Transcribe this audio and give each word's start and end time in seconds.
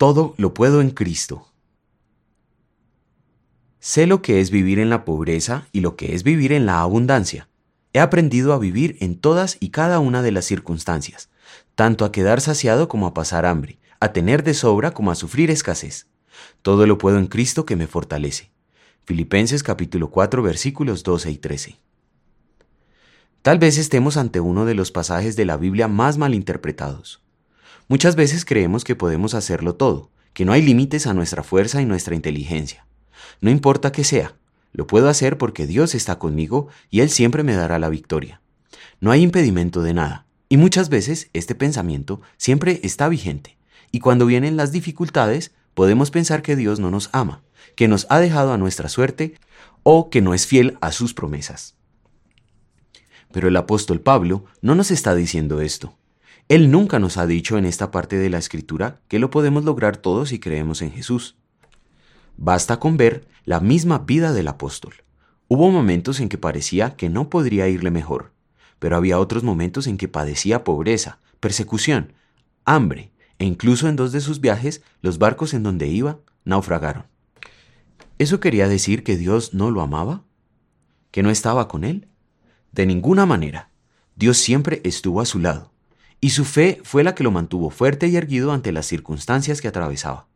Todo 0.00 0.32
lo 0.38 0.54
puedo 0.54 0.80
en 0.80 0.92
Cristo. 0.92 1.46
Sé 3.80 4.06
lo 4.06 4.22
que 4.22 4.40
es 4.40 4.50
vivir 4.50 4.78
en 4.78 4.88
la 4.88 5.04
pobreza 5.04 5.66
y 5.72 5.80
lo 5.80 5.94
que 5.94 6.14
es 6.14 6.22
vivir 6.22 6.52
en 6.52 6.64
la 6.64 6.80
abundancia. 6.80 7.50
He 7.92 8.00
aprendido 8.00 8.54
a 8.54 8.58
vivir 8.58 8.96
en 9.00 9.20
todas 9.20 9.58
y 9.60 9.68
cada 9.68 9.98
una 9.98 10.22
de 10.22 10.32
las 10.32 10.46
circunstancias, 10.46 11.28
tanto 11.74 12.06
a 12.06 12.12
quedar 12.12 12.40
saciado 12.40 12.88
como 12.88 13.06
a 13.06 13.12
pasar 13.12 13.44
hambre, 13.44 13.78
a 14.00 14.14
tener 14.14 14.42
de 14.42 14.54
sobra 14.54 14.92
como 14.92 15.10
a 15.10 15.14
sufrir 15.14 15.50
escasez. 15.50 16.06
Todo 16.62 16.86
lo 16.86 16.96
puedo 16.96 17.18
en 17.18 17.26
Cristo 17.26 17.66
que 17.66 17.76
me 17.76 17.86
fortalece. 17.86 18.52
Filipenses 19.04 19.62
capítulo 19.62 20.10
4 20.10 20.42
versículos 20.42 21.02
12 21.02 21.30
y 21.30 21.36
13. 21.36 21.78
Tal 23.42 23.58
vez 23.58 23.76
estemos 23.76 24.16
ante 24.16 24.40
uno 24.40 24.64
de 24.64 24.72
los 24.72 24.92
pasajes 24.92 25.36
de 25.36 25.44
la 25.44 25.58
Biblia 25.58 25.88
más 25.88 26.16
malinterpretados. 26.16 27.20
Muchas 27.90 28.14
veces 28.14 28.44
creemos 28.44 28.84
que 28.84 28.94
podemos 28.94 29.34
hacerlo 29.34 29.74
todo, 29.74 30.12
que 30.32 30.44
no 30.44 30.52
hay 30.52 30.62
límites 30.62 31.08
a 31.08 31.12
nuestra 31.12 31.42
fuerza 31.42 31.82
y 31.82 31.86
nuestra 31.86 32.14
inteligencia. 32.14 32.86
No 33.40 33.50
importa 33.50 33.90
qué 33.90 34.04
sea, 34.04 34.36
lo 34.72 34.86
puedo 34.86 35.08
hacer 35.08 35.38
porque 35.38 35.66
Dios 35.66 35.96
está 35.96 36.16
conmigo 36.16 36.68
y 36.88 37.00
Él 37.00 37.10
siempre 37.10 37.42
me 37.42 37.56
dará 37.56 37.80
la 37.80 37.88
victoria. 37.88 38.42
No 39.00 39.10
hay 39.10 39.22
impedimento 39.22 39.82
de 39.82 39.92
nada, 39.92 40.24
y 40.48 40.56
muchas 40.56 40.88
veces 40.88 41.30
este 41.32 41.56
pensamiento 41.56 42.20
siempre 42.36 42.78
está 42.84 43.08
vigente, 43.08 43.58
y 43.90 43.98
cuando 43.98 44.24
vienen 44.24 44.56
las 44.56 44.70
dificultades 44.70 45.50
podemos 45.74 46.12
pensar 46.12 46.42
que 46.42 46.54
Dios 46.54 46.78
no 46.78 46.92
nos 46.92 47.10
ama, 47.10 47.42
que 47.74 47.88
nos 47.88 48.06
ha 48.08 48.20
dejado 48.20 48.52
a 48.52 48.58
nuestra 48.58 48.88
suerte 48.88 49.34
o 49.82 50.10
que 50.10 50.22
no 50.22 50.32
es 50.32 50.46
fiel 50.46 50.78
a 50.80 50.92
sus 50.92 51.12
promesas. 51.12 51.74
Pero 53.32 53.48
el 53.48 53.56
apóstol 53.56 54.00
Pablo 54.00 54.44
no 54.62 54.76
nos 54.76 54.92
está 54.92 55.16
diciendo 55.16 55.60
esto. 55.60 55.96
Él 56.50 56.72
nunca 56.72 56.98
nos 56.98 57.16
ha 57.16 57.28
dicho 57.28 57.58
en 57.58 57.64
esta 57.64 57.92
parte 57.92 58.18
de 58.18 58.28
la 58.28 58.38
escritura 58.38 59.00
que 59.06 59.20
lo 59.20 59.30
podemos 59.30 59.64
lograr 59.64 59.96
todos 59.96 60.30
si 60.30 60.40
creemos 60.40 60.82
en 60.82 60.90
Jesús. 60.90 61.36
Basta 62.36 62.80
con 62.80 62.96
ver 62.96 63.24
la 63.44 63.60
misma 63.60 64.00
vida 64.00 64.32
del 64.32 64.48
apóstol. 64.48 64.94
Hubo 65.46 65.70
momentos 65.70 66.18
en 66.18 66.28
que 66.28 66.38
parecía 66.38 66.96
que 66.96 67.08
no 67.08 67.30
podría 67.30 67.68
irle 67.68 67.92
mejor, 67.92 68.32
pero 68.80 68.96
había 68.96 69.20
otros 69.20 69.44
momentos 69.44 69.86
en 69.86 69.96
que 69.96 70.08
padecía 70.08 70.64
pobreza, 70.64 71.20
persecución, 71.38 72.14
hambre, 72.64 73.12
e 73.38 73.44
incluso 73.44 73.86
en 73.86 73.94
dos 73.94 74.10
de 74.10 74.20
sus 74.20 74.40
viajes 74.40 74.82
los 75.02 75.18
barcos 75.18 75.54
en 75.54 75.62
donde 75.62 75.86
iba 75.86 76.18
naufragaron. 76.44 77.04
¿Eso 78.18 78.40
quería 78.40 78.66
decir 78.66 79.04
que 79.04 79.16
Dios 79.16 79.54
no 79.54 79.70
lo 79.70 79.82
amaba? 79.82 80.24
¿Que 81.12 81.22
no 81.22 81.30
estaba 81.30 81.68
con 81.68 81.84
él? 81.84 82.08
De 82.72 82.86
ninguna 82.86 83.24
manera. 83.24 83.70
Dios 84.16 84.36
siempre 84.36 84.80
estuvo 84.82 85.20
a 85.20 85.26
su 85.26 85.38
lado, 85.38 85.70
y 86.20 86.30
su 86.30 86.44
fe 86.44 86.80
fue 86.84 87.04
la 87.04 87.14
que 87.14 87.24
lo 87.24 87.30
mantuvo 87.30 87.70
fuerte 87.70 88.08
y 88.08 88.16
erguido 88.16 88.52
ante 88.52 88.72
las 88.72 88.86
circunstancias 88.86 89.60
que 89.60 89.68
atravesaba. 89.68 90.26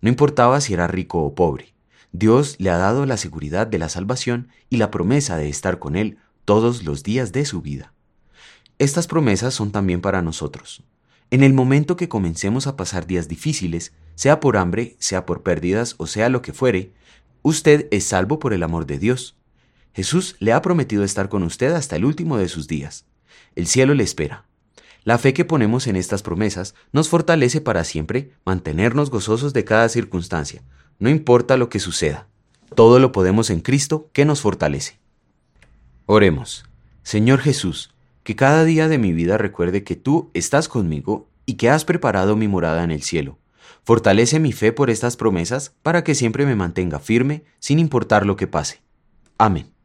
No 0.00 0.08
importaba 0.08 0.60
si 0.60 0.74
era 0.74 0.86
rico 0.86 1.22
o 1.22 1.34
pobre, 1.34 1.74
Dios 2.12 2.56
le 2.58 2.70
ha 2.70 2.78
dado 2.78 3.06
la 3.06 3.16
seguridad 3.16 3.66
de 3.66 3.78
la 3.78 3.88
salvación 3.88 4.48
y 4.70 4.76
la 4.76 4.90
promesa 4.90 5.36
de 5.36 5.48
estar 5.48 5.78
con 5.78 5.96
Él 5.96 6.18
todos 6.44 6.84
los 6.84 7.02
días 7.02 7.32
de 7.32 7.44
su 7.44 7.62
vida. 7.62 7.92
Estas 8.78 9.06
promesas 9.06 9.54
son 9.54 9.72
también 9.72 10.00
para 10.00 10.22
nosotros. 10.22 10.82
En 11.30 11.42
el 11.42 11.52
momento 11.52 11.96
que 11.96 12.08
comencemos 12.08 12.66
a 12.66 12.76
pasar 12.76 13.06
días 13.06 13.26
difíciles, 13.26 13.92
sea 14.14 14.38
por 14.38 14.56
hambre, 14.56 14.96
sea 14.98 15.26
por 15.26 15.42
pérdidas 15.42 15.94
o 15.98 16.06
sea 16.06 16.28
lo 16.28 16.40
que 16.40 16.52
fuere, 16.52 16.92
usted 17.42 17.88
es 17.90 18.04
salvo 18.04 18.38
por 18.38 18.52
el 18.52 18.62
amor 18.62 18.86
de 18.86 18.98
Dios. 18.98 19.36
Jesús 19.92 20.36
le 20.38 20.52
ha 20.52 20.62
prometido 20.62 21.04
estar 21.04 21.28
con 21.28 21.42
usted 21.42 21.72
hasta 21.72 21.96
el 21.96 22.04
último 22.04 22.36
de 22.36 22.48
sus 22.48 22.68
días. 22.68 23.06
El 23.56 23.66
cielo 23.66 23.94
le 23.94 24.04
espera. 24.04 24.46
La 25.06 25.18
fe 25.18 25.32
que 25.32 25.44
ponemos 25.44 25.86
en 25.86 25.94
estas 25.94 26.24
promesas 26.24 26.74
nos 26.90 27.08
fortalece 27.08 27.60
para 27.60 27.84
siempre 27.84 28.32
mantenernos 28.44 29.08
gozosos 29.08 29.52
de 29.52 29.64
cada 29.64 29.88
circunstancia, 29.88 30.64
no 30.98 31.08
importa 31.08 31.56
lo 31.56 31.68
que 31.68 31.78
suceda. 31.78 32.26
Todo 32.74 32.98
lo 32.98 33.12
podemos 33.12 33.50
en 33.50 33.60
Cristo 33.60 34.10
que 34.12 34.24
nos 34.24 34.40
fortalece. 34.40 34.98
Oremos. 36.06 36.64
Señor 37.04 37.38
Jesús, 37.38 37.94
que 38.24 38.34
cada 38.34 38.64
día 38.64 38.88
de 38.88 38.98
mi 38.98 39.12
vida 39.12 39.38
recuerde 39.38 39.84
que 39.84 39.94
tú 39.94 40.32
estás 40.34 40.66
conmigo 40.68 41.28
y 41.46 41.54
que 41.54 41.70
has 41.70 41.84
preparado 41.84 42.34
mi 42.34 42.48
morada 42.48 42.82
en 42.82 42.90
el 42.90 43.02
cielo. 43.02 43.38
Fortalece 43.84 44.40
mi 44.40 44.50
fe 44.50 44.72
por 44.72 44.90
estas 44.90 45.16
promesas 45.16 45.72
para 45.84 46.02
que 46.02 46.16
siempre 46.16 46.46
me 46.46 46.56
mantenga 46.56 46.98
firme 46.98 47.44
sin 47.60 47.78
importar 47.78 48.26
lo 48.26 48.34
que 48.34 48.48
pase. 48.48 48.80
Amén. 49.38 49.75